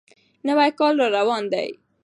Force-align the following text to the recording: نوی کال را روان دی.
نوی 0.47 0.71
کال 0.79 0.93
را 0.99 1.07
روان 1.17 1.43
دی. 1.53 1.69